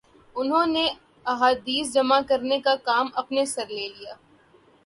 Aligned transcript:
انہوں 0.35 0.65
نے 0.65 0.85
احادیث 1.25 1.93
جمع 1.93 2.19
کرنے 2.27 2.59
کا 2.59 2.75
کام 2.83 3.09
اپنے 3.15 3.45
سر 3.45 3.67
لے 3.69 3.87
لیا 3.87 4.13